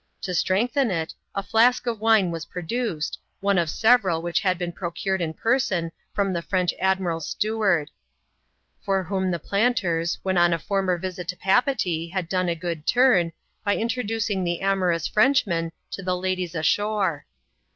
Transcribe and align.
To 0.23 0.33
strengthen 0.33 0.89
it, 0.89 1.13
a 1.35 1.43
flask 1.43 1.85
of 1.85 2.01
wine 2.01 2.31
was 2.31 2.45
produced, 2.47 3.19
one 3.39 3.59
of 3.59 3.69
several 3.69 4.23
which 4.23 4.39
had 4.39 4.57
beeo 4.59 4.73
procured 4.73 5.21
in 5.21 5.31
person 5.31 5.91
from 6.11 6.33
the 6.33 6.41
French 6.41 6.73
admiral's 6.79 7.29
steward; 7.29 7.91
for 8.81 9.03
whom 9.03 9.29
the 9.29 9.37
planters, 9.37 10.17
when 10.23 10.39
on 10.39 10.53
a 10.53 10.57
former 10.57 10.97
visit 10.97 11.27
to 11.27 11.35
Papeetee, 11.35 12.07
had 12.09 12.27
done 12.27 12.49
a 12.49 12.55
good 12.55 12.87
turn, 12.87 13.31
by 13.63 13.75
introducing 13.77 14.43
the 14.43 14.61
amorous 14.61 15.07
Frenchman 15.07 15.71
to 15.91 16.01
the 16.01 16.17
ladies 16.17 16.55
ashore. 16.55 17.27